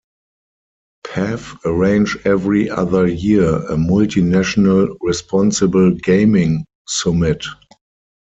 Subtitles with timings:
[1.05, 7.45] Paf arrange every other year a multi-national Responsible Gaming Summit.